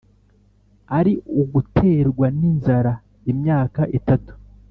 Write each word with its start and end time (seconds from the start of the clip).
ari 0.97 1.13
uguterwa 1.41 2.27
n 2.37 2.39
inzara 2.51 2.93
imyaka 3.31 3.81
itatu 3.99 4.31